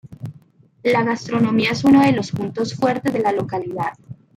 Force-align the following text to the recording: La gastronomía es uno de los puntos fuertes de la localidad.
La 0.81 1.03
gastronomía 1.03 1.69
es 1.73 1.83
uno 1.83 2.01
de 2.01 2.11
los 2.11 2.31
puntos 2.31 2.73
fuertes 2.73 3.13
de 3.13 3.19
la 3.19 3.31
localidad. 3.33 3.93